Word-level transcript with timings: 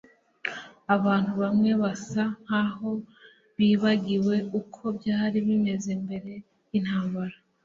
Abantu 0.95 1.31
bamwe 1.41 1.71
basa 1.81 2.23
nkaho 2.43 2.91
bibagiwe 3.57 4.35
uko 4.59 4.81
byari 4.97 5.37
bimeze 5.47 5.91
mbere 6.03 6.33
yintambara 6.69 7.35